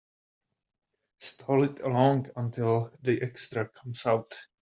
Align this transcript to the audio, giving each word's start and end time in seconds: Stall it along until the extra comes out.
Stall 1.19 1.63
it 1.65 1.79
along 1.81 2.25
until 2.35 2.91
the 3.03 3.21
extra 3.21 3.67
comes 3.69 4.07
out. 4.07 4.33